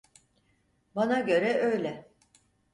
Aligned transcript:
Bana 0.95 1.19
göre 1.19 1.47
öyle. 1.53 2.11